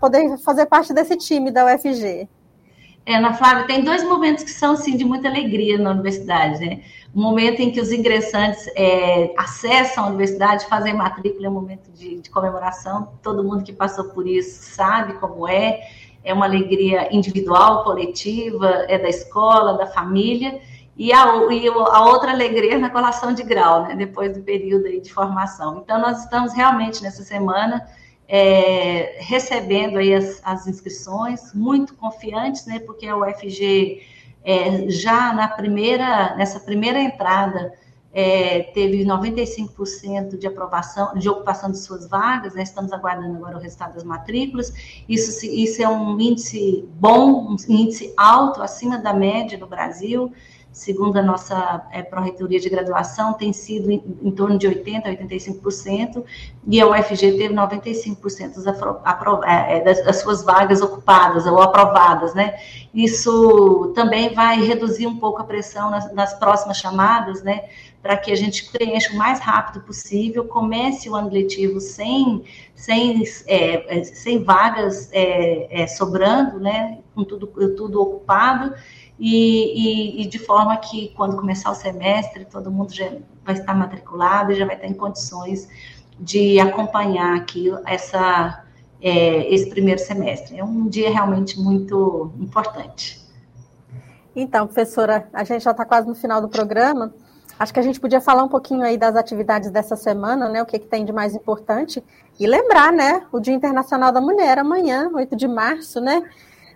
poder 0.00 0.38
fazer 0.38 0.66
parte 0.66 0.92
desse 0.92 1.16
time 1.16 1.50
da 1.50 1.66
UFG. 1.66 2.28
É, 3.04 3.16
Ana 3.16 3.34
Flávia, 3.34 3.66
tem 3.66 3.82
dois 3.82 4.04
momentos 4.04 4.44
que 4.44 4.50
são 4.50 4.74
assim, 4.74 4.96
de 4.96 5.04
muita 5.04 5.28
alegria 5.28 5.76
na 5.76 5.90
universidade. 5.90 6.60
Né? 6.60 6.82
O 7.12 7.20
momento 7.20 7.60
em 7.60 7.72
que 7.72 7.80
os 7.80 7.90
ingressantes 7.90 8.68
é, 8.76 9.34
acessam 9.36 10.04
a 10.04 10.06
universidade, 10.08 10.66
fazem 10.66 10.94
matrícula, 10.94 11.46
é 11.46 11.50
um 11.50 11.54
momento 11.54 11.90
de, 11.90 12.20
de, 12.20 12.30
comemoração. 12.30 13.12
Todo 13.20 13.42
mundo 13.42 13.64
que 13.64 13.72
passou 13.72 14.04
por 14.10 14.26
isso 14.26 14.74
sabe 14.74 15.14
como 15.14 15.48
é. 15.48 15.80
É 16.24 16.32
uma 16.32 16.46
alegria 16.46 17.12
individual, 17.12 17.82
coletiva, 17.82 18.68
é 18.88 18.96
da 18.96 19.08
escola, 19.08 19.76
da 19.76 19.88
família. 19.88 20.60
E 20.96 21.12
a, 21.12 21.26
e 21.50 21.66
a 21.66 22.04
outra 22.04 22.30
alegria 22.30 22.74
é 22.74 22.78
na 22.78 22.90
colação 22.90 23.32
de 23.32 23.42
grau, 23.42 23.82
né? 23.82 23.96
depois 23.96 24.32
do 24.32 24.42
período 24.44 24.88
de 25.00 25.12
formação. 25.12 25.78
Então, 25.78 26.00
nós 26.00 26.22
estamos 26.22 26.52
realmente 26.52 27.02
nessa 27.02 27.24
semana 27.24 27.84
é, 28.34 29.18
recebendo 29.18 29.98
aí 29.98 30.14
as, 30.14 30.40
as, 30.42 30.66
inscrições, 30.66 31.52
muito 31.52 31.94
confiantes, 31.94 32.64
né, 32.64 32.78
porque 32.78 33.06
a 33.06 33.14
UFG 33.14 34.00
é, 34.42 34.88
já 34.88 35.34
na 35.34 35.48
primeira, 35.48 36.34
nessa 36.34 36.58
primeira 36.58 36.98
entrada 36.98 37.74
é, 38.10 38.70
teve 38.72 39.04
95% 39.04 40.38
de 40.38 40.46
aprovação, 40.46 41.12
de 41.12 41.28
ocupação 41.28 41.70
de 41.70 41.78
suas 41.78 42.08
vagas, 42.08 42.54
né, 42.54 42.62
estamos 42.62 42.90
aguardando 42.90 43.36
agora 43.36 43.58
o 43.58 43.60
resultado 43.60 43.92
das 43.92 44.04
matrículas, 44.04 44.72
isso, 45.06 45.44
isso 45.44 45.82
é 45.82 45.88
um 45.90 46.18
índice 46.18 46.88
bom, 46.94 47.54
um 47.54 47.56
índice 47.68 48.14
alto, 48.16 48.62
acima 48.62 48.96
da 48.96 49.12
média 49.12 49.58
no 49.58 49.66
Brasil, 49.66 50.32
segundo 50.72 51.18
a 51.18 51.22
nossa 51.22 51.86
é, 51.92 52.02
Pró-Reitoria 52.02 52.58
de 52.58 52.68
Graduação, 52.68 53.34
tem 53.34 53.52
sido 53.52 53.90
em, 53.90 54.02
em, 54.22 54.30
torno 54.30 54.58
de 54.58 54.66
80% 54.66 55.04
a 55.04 55.10
85%, 55.10 56.24
e 56.66 56.80
a 56.80 56.86
UFG 56.88 57.36
teve 57.36 57.54
95% 57.54 58.62
das, 58.62 58.80
é, 59.44 59.76
é, 59.76 59.80
das, 59.84 60.04
das, 60.04 60.16
suas 60.20 60.42
vagas 60.42 60.80
ocupadas 60.80 61.46
ou 61.46 61.60
aprovadas, 61.60 62.34
né? 62.34 62.54
Isso 62.94 63.92
também 63.94 64.34
vai 64.34 64.62
reduzir 64.62 65.06
um 65.06 65.18
pouco 65.18 65.42
a 65.42 65.44
pressão 65.44 65.90
nas, 65.90 66.12
nas 66.12 66.34
próximas 66.34 66.78
chamadas, 66.78 67.42
né? 67.42 67.64
Para 68.02 68.16
que 68.16 68.32
a 68.32 68.34
gente 68.34 68.68
preencha 68.70 69.12
o 69.12 69.16
mais 69.16 69.38
rápido 69.38 69.80
possível, 69.84 70.44
comece 70.44 71.08
o 71.08 71.14
ano 71.14 71.30
letivo 71.30 71.80
sem, 71.80 72.44
sem, 72.74 73.22
é, 73.46 74.00
é 74.00 74.04
sem 74.04 74.42
vagas 74.42 75.08
é, 75.12 75.86
sobrando, 75.86 76.58
né? 76.58 76.98
Com 77.14 77.22
tudo, 77.22 77.46
tudo 77.76 78.00
ocupado, 78.00 78.74
e, 79.18 80.18
e, 80.18 80.22
e, 80.22 80.26
de 80.26 80.38
forma 80.38 80.76
que 80.78 81.12
quando 81.14 81.36
começar 81.36 81.70
o 81.70 81.74
semestre 81.76 82.44
todo 82.44 82.72
mundo 82.72 82.92
já 82.92 83.08
vai 83.44 83.54
estar 83.54 83.72
matriculado 83.72 84.50
e 84.50 84.56
já 84.56 84.66
vai 84.66 84.74
estar 84.74 84.88
em 84.88 84.94
condições 84.94 85.68
de 86.18 86.58
acompanhar 86.58 87.36
aqui 87.36 87.70
essa, 87.86 88.64
é, 89.00 89.52
esse 89.52 89.68
primeiro 89.68 90.00
semestre. 90.00 90.58
É 90.58 90.64
um 90.64 90.88
dia 90.88 91.10
realmente 91.10 91.58
muito 91.60 92.32
importante. 92.40 93.20
Então, 94.34 94.66
professora, 94.66 95.28
a 95.32 95.44
gente 95.44 95.62
já 95.62 95.72
está 95.72 95.84
quase 95.84 96.08
no 96.08 96.14
final 96.14 96.40
do 96.40 96.48
programa. 96.48 97.12
Acho 97.58 97.72
que 97.72 97.80
a 97.80 97.82
gente 97.82 98.00
podia 98.00 98.20
falar 98.20 98.42
um 98.42 98.48
pouquinho 98.48 98.82
aí 98.82 98.96
das 98.96 99.14
atividades 99.14 99.70
dessa 99.70 99.96
semana, 99.96 100.48
né? 100.48 100.62
O 100.62 100.66
que, 100.66 100.78
que 100.78 100.86
tem 100.86 101.04
de 101.04 101.12
mais 101.12 101.34
importante. 101.34 102.02
E 102.38 102.46
lembrar, 102.46 102.92
né? 102.92 103.24
O 103.30 103.38
Dia 103.38 103.54
Internacional 103.54 104.10
da 104.10 104.20
Mulher, 104.20 104.58
amanhã, 104.58 105.10
8 105.12 105.36
de 105.36 105.46
março, 105.46 106.00
né? 106.00 106.22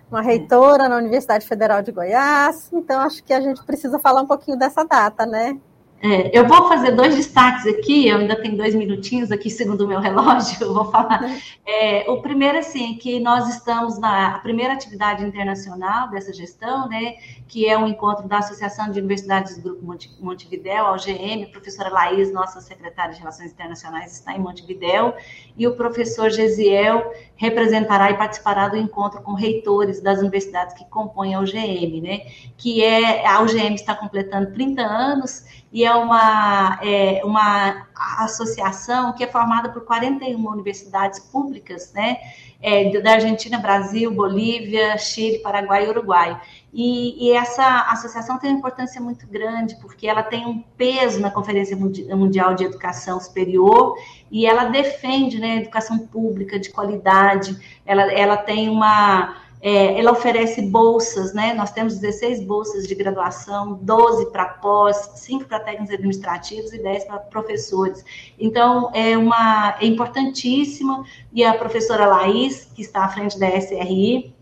uma 0.09 0.21
reitora 0.21 0.87
na 0.87 0.95
Universidade 0.95 1.45
Federal 1.45 1.81
de 1.81 1.91
Goiás, 1.91 2.69
então 2.71 3.01
acho 3.01 3.23
que 3.23 3.33
a 3.33 3.41
gente 3.41 3.63
precisa 3.65 3.99
falar 3.99 4.21
um 4.21 4.25
pouquinho 4.25 4.57
dessa 4.57 4.85
data, 4.85 5.25
né? 5.25 5.59
É, 5.99 6.37
eu 6.37 6.47
vou 6.47 6.67
fazer 6.67 6.91
dois 6.91 7.15
destaques 7.15 7.65
aqui, 7.65 8.07
eu 8.07 8.19
ainda 8.19 8.35
tenho 8.35 8.55
dois 8.55 8.75
minutinhos 8.75 9.31
aqui, 9.31 9.49
segundo 9.49 9.81
o 9.83 9.87
meu 9.87 9.99
relógio, 9.99 10.55
eu 10.61 10.71
vou 10.71 10.91
falar. 10.91 11.19
É, 11.65 12.09
o 12.09 12.21
primeiro, 12.21 12.59
assim, 12.59 12.93
é 12.93 12.97
que 12.99 13.19
nós 13.19 13.49
estamos 13.49 13.97
na 13.97 14.37
primeira 14.39 14.73
atividade 14.73 15.25
internacional 15.25 16.07
dessa 16.09 16.31
gestão, 16.31 16.87
né, 16.87 17.15
que 17.47 17.67
é 17.67 17.75
um 17.75 17.87
encontro 17.87 18.27
da 18.27 18.37
Associação 18.37 18.91
de 18.91 18.99
Universidades 18.99 19.57
do 19.57 19.75
Grupo 19.75 19.97
Montevidéu, 20.19 20.85
a 20.85 20.91
OGM, 20.91 21.45
a 21.45 21.49
professora 21.49 21.89
Laís, 21.89 22.31
nossa 22.31 22.61
secretária 22.61 23.13
de 23.13 23.19
Relações 23.19 23.51
Internacionais, 23.51 24.13
está 24.13 24.35
em 24.35 24.39
Montevidéu, 24.39 25.15
e 25.57 25.65
o 25.65 25.75
professor 25.75 26.29
Gesiel 26.29 27.11
representará 27.35 28.11
e 28.11 28.17
participará 28.17 28.67
do 28.67 28.77
encontro 28.77 29.21
com 29.21 29.33
reitores 29.33 29.99
das 29.99 30.19
universidades 30.19 30.75
que 30.75 30.85
compõem 30.85 31.33
a 31.33 31.39
OGM, 31.39 32.01
né, 32.01 32.19
que 32.55 32.83
é, 32.83 33.25
a 33.25 33.41
OGM 33.41 33.73
está 33.73 33.95
completando 33.95 34.53
30 34.53 34.81
anos, 34.83 35.65
e 35.71 35.83
é 35.83 35.93
uma, 35.93 36.79
é 36.81 37.21
uma 37.23 37.87
associação 38.19 39.13
que 39.13 39.23
é 39.23 39.27
formada 39.27 39.69
por 39.69 39.83
41 39.83 40.47
universidades 40.47 41.19
públicas, 41.19 41.91
né, 41.93 42.17
é, 42.61 42.89
da 43.01 43.13
Argentina, 43.13 43.57
Brasil, 43.57 44.11
Bolívia, 44.11 44.97
Chile, 44.97 45.39
Paraguai 45.39 45.85
e 45.85 45.89
Uruguai. 45.89 46.41
E, 46.73 47.27
e, 47.27 47.31
essa 47.31 47.81
associação 47.89 48.37
tem 48.37 48.51
uma 48.51 48.59
importância 48.59 49.01
muito 49.01 49.27
grande, 49.27 49.75
porque 49.81 50.07
ela 50.07 50.23
tem 50.23 50.45
um 50.45 50.63
peso 50.77 51.19
na 51.19 51.31
Conferência 51.31 51.75
Mundial 51.75 52.53
de 52.53 52.65
Educação 52.65 53.19
Superior 53.19 53.95
e 54.31 54.45
ela 54.45 54.65
defende 54.65 55.39
né, 55.39 55.57
educação 55.57 55.97
pública 55.99 56.59
de 56.59 56.69
qualidade, 56.69 57.57
ela, 57.85 58.11
ela 58.11 58.37
tem 58.37 58.69
uma 58.69 59.46
é, 59.61 59.99
ela 59.99 60.11
oferece 60.11 60.61
bolsas, 60.61 61.33
né? 61.33 61.53
Nós 61.53 61.71
temos 61.71 61.97
16 61.97 62.43
bolsas 62.43 62.87
de 62.87 62.93
graduação, 62.93 63.79
12 63.81 64.31
para 64.31 64.45
pós, 64.45 64.95
5 65.15 65.45
para 65.45 65.59
técnicos 65.59 65.93
administrativos 65.93 66.71
e 66.73 66.81
10 66.81 67.05
para 67.05 67.17
professores. 67.19 68.05
Então, 68.39 68.91
é 68.93 69.17
uma 69.17 69.75
é 69.81 69.85
importantíssima, 69.85 71.03
e 71.33 71.43
a 71.43 71.53
professora 71.53 72.05
Laís, 72.05 72.65
que 72.75 72.81
está 72.81 73.05
à 73.05 73.09
frente 73.09 73.39
da 73.39 73.47
SRI, 73.47 74.35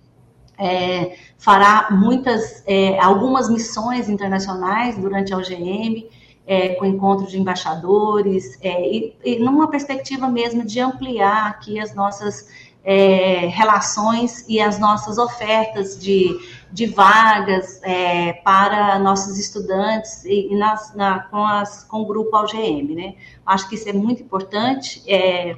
é, 0.57 1.15
fará 1.38 1.89
muitas, 1.91 2.63
é, 2.65 3.00
algumas 3.00 3.50
missões 3.50 4.10
internacionais 4.10 4.98
durante 4.98 5.34
a 5.34 5.38
OGM, 5.38 6.10
é, 6.48 6.75
com 6.75 6.86
encontros 6.86 7.31
de 7.31 7.39
embaixadores, 7.39 8.57
é, 8.62 8.88
e, 8.88 9.15
e 9.24 9.39
numa 9.39 9.69
perspectiva 9.69 10.27
mesmo 10.27 10.63
de 10.63 10.79
ampliar 10.79 11.48
aqui 11.48 11.79
as 11.79 11.95
nossas 11.95 12.48
é, 12.85 13.47
relações 13.47 14.45
e 14.47 14.61
as 14.61 14.77
nossas 14.77 15.17
ofertas 15.17 15.99
de, 15.99 16.39
de 16.71 16.85
vagas 16.85 17.81
é, 17.81 18.33
para 18.33 18.99
nossos 18.99 19.39
estudantes 19.39 20.23
e, 20.23 20.53
e 20.53 20.55
nas, 20.55 20.93
na, 20.95 21.21
com, 21.21 21.43
as, 21.43 21.83
com 21.83 22.01
o 22.01 22.05
grupo 22.05 22.35
AUGM, 22.35 22.93
né? 22.93 23.15
Acho 23.43 23.67
que 23.67 23.73
isso 23.73 23.89
é 23.89 23.93
muito 23.93 24.21
importante. 24.21 25.01
É, 25.07 25.57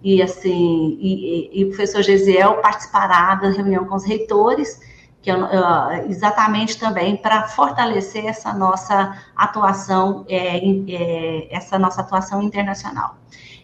e 0.00 0.22
assim, 0.22 0.96
e, 1.00 1.50
e, 1.60 1.64
o 1.64 1.68
professor 1.68 2.02
Gesiel 2.02 2.60
participará 2.62 3.34
da 3.34 3.50
reunião 3.50 3.84
com 3.84 3.96
os 3.96 4.04
reitores, 4.04 4.80
que 5.20 5.28
é 5.28 5.36
uh, 5.36 6.08
exatamente 6.08 6.78
também 6.78 7.16
para 7.16 7.48
fortalecer 7.48 8.24
essa 8.24 8.52
nossa 8.54 9.20
atuação, 9.34 10.24
é, 10.28 10.58
é, 10.58 11.48
essa 11.50 11.76
nossa 11.76 12.02
atuação 12.02 12.40
internacional. 12.40 13.16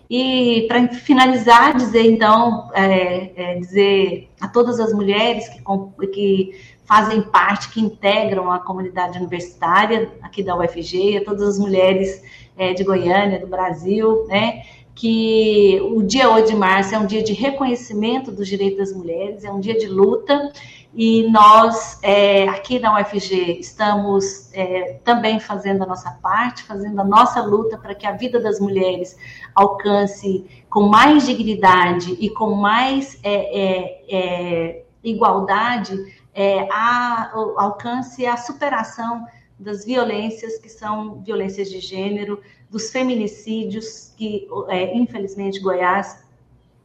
E 0.08 0.66
para 0.68 0.88
finalizar, 0.88 1.76
dizer 1.76 2.04
então, 2.04 2.70
é, 2.74 3.32
é, 3.36 3.58
dizer 3.58 4.28
a 4.40 4.48
todas 4.48 4.78
as 4.78 4.92
mulheres 4.92 5.48
que, 5.48 5.62
que 6.08 6.60
fazem 6.84 7.22
parte, 7.22 7.70
que 7.70 7.80
integram 7.80 8.50
a 8.50 8.58
comunidade 8.58 9.18
universitária 9.18 10.12
aqui 10.22 10.42
da 10.42 10.56
UFG, 10.56 11.18
a 11.18 11.24
todas 11.24 11.42
as 11.42 11.58
mulheres 11.58 12.22
é, 12.56 12.74
de 12.74 12.84
Goiânia, 12.84 13.40
do 13.40 13.46
Brasil, 13.46 14.26
né, 14.26 14.62
que 14.94 15.80
o 15.82 16.02
dia 16.02 16.30
8 16.30 16.50
de 16.50 16.56
março 16.56 16.94
é 16.94 16.98
um 16.98 17.06
dia 17.06 17.22
de 17.22 17.32
reconhecimento 17.32 18.30
dos 18.30 18.46
direitos 18.46 18.78
das 18.78 18.92
mulheres, 18.92 19.44
é 19.44 19.50
um 19.50 19.58
dia 19.58 19.76
de 19.76 19.86
luta, 19.86 20.52
e 20.96 21.28
nós, 21.28 21.98
é, 22.02 22.48
aqui 22.48 22.78
na 22.78 23.00
UFG, 23.00 23.58
estamos 23.58 24.52
é, 24.52 25.00
também 25.02 25.40
fazendo 25.40 25.82
a 25.82 25.86
nossa 25.86 26.12
parte, 26.22 26.62
fazendo 26.62 27.00
a 27.00 27.04
nossa 27.04 27.42
luta 27.42 27.76
para 27.76 27.96
que 27.96 28.06
a 28.06 28.12
vida 28.12 28.38
das 28.38 28.60
mulheres 28.60 29.16
alcance 29.56 30.46
com 30.70 30.82
mais 30.82 31.26
dignidade 31.26 32.16
e 32.20 32.30
com 32.30 32.54
mais 32.54 33.18
é, 33.24 33.34
é, 33.60 34.04
é 34.08 34.84
igualdade, 35.02 35.98
é, 36.32 36.68
a, 36.70 37.32
alcance 37.56 38.24
a 38.24 38.36
superação 38.36 39.26
das 39.58 39.84
violências 39.84 40.58
que 40.58 40.68
são 40.68 41.20
violências 41.22 41.70
de 41.70 41.80
gênero, 41.80 42.40
dos 42.70 42.90
feminicídios, 42.90 44.12
que, 44.16 44.48
infelizmente, 44.92 45.60
Goiás 45.60 46.23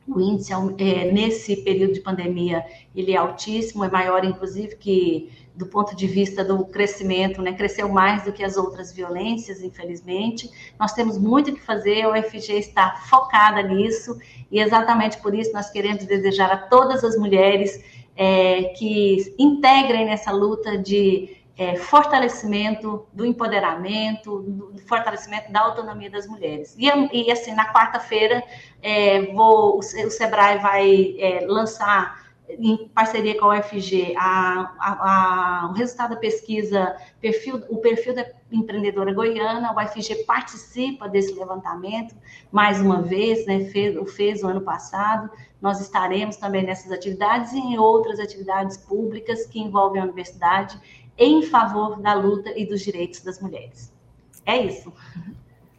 o 0.10 0.20
índice 0.20 0.52
é, 0.54 1.12
nesse 1.12 1.58
período 1.58 1.94
de 1.94 2.02
pandemia 2.02 2.64
ele 2.96 3.14
é 3.14 3.18
altíssimo, 3.18 3.84
é 3.84 3.90
maior 3.90 4.26
inclusive 4.26 4.76
que 4.76 5.30
do 5.56 5.66
ponto 5.66 5.94
de 5.94 6.08
vista 6.08 6.42
do 6.42 6.66
crescimento, 6.66 7.42
né, 7.42 7.52
cresceu 7.52 7.90
mais 7.90 8.24
do 8.24 8.32
que 8.32 8.42
as 8.42 8.56
outras 8.56 8.94
violências, 8.94 9.62
infelizmente. 9.62 10.50
Nós 10.80 10.94
temos 10.94 11.18
muito 11.18 11.54
que 11.54 11.60
fazer, 11.60 12.04
a 12.04 12.12
UFG 12.12 12.54
está 12.54 12.96
focada 13.10 13.62
nisso 13.62 14.18
e 14.50 14.62
exatamente 14.62 15.18
por 15.18 15.36
isso 15.36 15.52
nós 15.52 15.70
queremos 15.70 16.06
desejar 16.06 16.50
a 16.50 16.58
todas 16.58 17.04
as 17.04 17.18
mulheres 17.18 17.84
é, 18.16 18.64
que 18.78 19.36
integrem 19.38 20.06
nessa 20.06 20.32
luta 20.32 20.78
de 20.78 21.39
é, 21.60 21.76
fortalecimento 21.76 23.06
do 23.12 23.26
empoderamento, 23.26 24.40
do 24.44 24.80
fortalecimento 24.88 25.52
da 25.52 25.60
autonomia 25.60 26.10
das 26.10 26.26
mulheres. 26.26 26.74
E, 26.80 26.88
e 27.12 27.30
assim, 27.30 27.54
na 27.54 27.74
quarta-feira, 27.74 28.42
é, 28.82 29.30
o 29.34 29.82
Sebrae 29.82 30.58
vai 30.60 31.16
é, 31.20 31.46
lançar, 31.46 32.30
em 32.48 32.88
parceria 32.96 33.38
com 33.38 33.52
a 33.52 33.60
UFG, 33.60 34.16
a, 34.18 34.74
a, 34.80 35.64
a, 35.64 35.68
o 35.70 35.74
resultado 35.74 36.12
da 36.12 36.16
pesquisa, 36.16 36.96
perfil, 37.20 37.62
o 37.70 37.78
perfil 37.78 38.16
da 38.16 38.26
empreendedora 38.50 39.14
goiana. 39.14 39.70
A 39.70 39.84
UFG 39.84 40.24
participa 40.24 41.10
desse 41.10 41.34
levantamento, 41.34 42.16
mais 42.54 42.80
uma 42.80 43.02
vez, 43.02 43.46
né, 43.46 43.66
fez, 43.66 44.14
fez 44.14 44.44
o 44.44 44.48
ano 44.48 44.62
passado. 44.62 45.30
Nós 45.62 45.82
estaremos 45.82 46.38
também 46.38 46.64
nessas 46.64 46.90
atividades 46.90 47.52
e 47.52 47.60
em 47.60 47.78
outras 47.78 48.18
atividades 48.18 48.78
públicas 48.78 49.46
que 49.46 49.60
envolvem 49.60 50.02
a 50.02 50.06
universidade 50.06 50.80
em 51.20 51.44
favor 51.44 52.00
da 52.00 52.14
luta 52.14 52.58
e 52.58 52.66
dos 52.66 52.82
direitos 52.82 53.22
das 53.22 53.40
mulheres. 53.40 53.94
É 54.46 54.58
isso. 54.58 54.92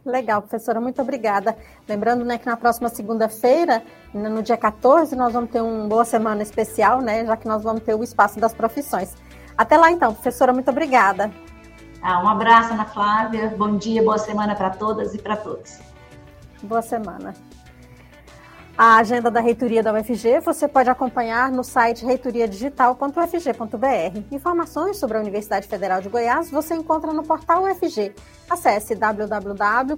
Legal, 0.05 0.41
professora, 0.41 0.79
muito 0.81 1.01
obrigada. 1.01 1.55
Lembrando 1.87 2.23
né, 2.23 2.37
que 2.37 2.45
na 2.45 2.57
próxima 2.57 2.89
segunda-feira, 2.89 3.83
no 4.13 4.41
dia 4.41 4.57
14, 4.57 5.15
nós 5.15 5.33
vamos 5.33 5.51
ter 5.51 5.61
uma 5.61 5.87
boa 5.87 6.05
semana 6.05 6.41
especial, 6.41 7.01
né? 7.01 7.25
Já 7.25 7.37
que 7.37 7.47
nós 7.47 7.61
vamos 7.61 7.83
ter 7.83 7.93
o 7.93 8.03
espaço 8.03 8.39
das 8.39 8.53
profissões. 8.53 9.15
Até 9.57 9.77
lá 9.77 9.91
então, 9.91 10.13
professora, 10.13 10.53
muito 10.53 10.71
obrigada. 10.71 11.31
Ah, 12.01 12.23
um 12.23 12.27
abraço, 12.27 12.73
Ana 12.73 12.85
Flávia. 12.85 13.53
Bom 13.55 13.77
dia, 13.77 14.01
boa 14.01 14.17
semana 14.17 14.55
para 14.55 14.71
todas 14.71 15.13
e 15.13 15.19
para 15.19 15.37
todos. 15.37 15.79
Boa 16.63 16.81
semana. 16.81 17.35
A 18.77 18.97
agenda 18.97 19.29
da 19.29 19.41
reitoria 19.41 19.83
da 19.83 19.93
UFG 19.93 20.39
você 20.39 20.67
pode 20.67 20.89
acompanhar 20.89 21.51
no 21.51 21.63
site 21.63 22.05
reitoriadigital.ufg.br. 22.05 24.23
Informações 24.31 24.97
sobre 24.97 25.17
a 25.17 25.19
Universidade 25.19 25.67
Federal 25.67 26.01
de 26.01 26.09
Goiás 26.09 26.49
você 26.49 26.73
encontra 26.73 27.11
no 27.11 27.21
portal 27.21 27.65
UFG. 27.65 28.13
Acesse 28.49 28.95
www.ufg.br. 28.95 29.97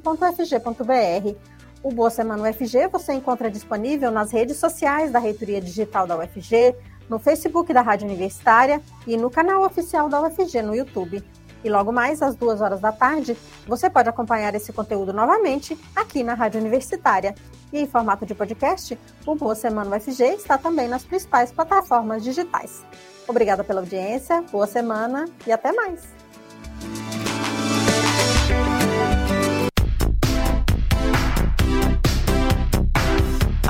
O 1.84 1.92
Boa 1.92 2.10
Semana 2.10 2.50
UFG 2.50 2.88
você 2.92 3.14
encontra 3.14 3.50
disponível 3.50 4.12
nas 4.12 4.32
redes 4.32 4.58
sociais 4.58 5.12
da 5.12 5.20
Reitoria 5.20 5.62
Digital 5.62 6.08
da 6.08 6.18
UFG, 6.18 6.76
no 7.10 7.20
Facebook 7.20 7.72
da 7.72 7.82
Rádio 7.82 8.08
Universitária 8.08 8.82
e 9.06 9.16
no 9.16 9.30
canal 9.30 9.64
oficial 9.64 10.10
da 10.10 10.22
UFG 10.22 10.62
no 10.62 10.76
YouTube. 10.76 11.24
E 11.64 11.70
logo 11.70 11.92
mais, 11.92 12.22
às 12.22 12.36
duas 12.36 12.62
horas 12.62 12.80
da 12.80 12.92
tarde, 12.92 13.38
você 13.66 13.90
pode 13.90 14.10
acompanhar 14.10 14.54
esse 14.56 14.74
conteúdo 14.74 15.14
novamente 15.14 15.78
aqui 15.96 16.24
na 16.24 16.34
Rádio 16.34 16.60
Universitária. 16.60 17.34
E 17.72 17.80
em 17.80 17.88
formato 17.88 18.26
de 18.26 18.36
podcast, 18.36 18.98
o 19.26 19.36
Boa 19.36 19.56
Semana 19.56 19.96
UFG 19.96 20.36
está 20.36 20.58
também 20.58 20.88
nas 20.88 21.04
principais 21.04 21.52
plataformas 21.52 22.24
digitais. 22.24 22.84
Obrigada 23.28 23.64
pela 23.64 23.80
audiência, 23.80 24.42
boa 24.52 24.68
semana 24.68 25.26
e 25.48 25.52
até 25.52 25.72
mais! 25.72 26.23